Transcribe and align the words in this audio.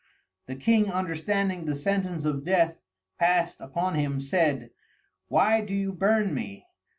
The 0.47 0.55
King 0.55 0.89
understanding 0.91 1.65
the 1.65 1.75
sentence 1.75 2.25
of 2.25 2.43
Death 2.43 2.75
past 3.19 3.61
upon 3.61 3.93
him, 3.93 4.19
said; 4.19 4.71
Why 5.27 5.61
do 5.63 5.75
you 5.75 5.93
burn 5.93 6.33
me? 6.33 6.65